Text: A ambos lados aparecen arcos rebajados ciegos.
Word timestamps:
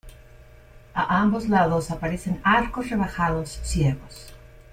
A 0.95 1.19
ambos 1.21 1.47
lados 1.47 1.91
aparecen 1.91 2.41
arcos 2.43 2.89
rebajados 2.89 3.59
ciegos. 3.61 4.33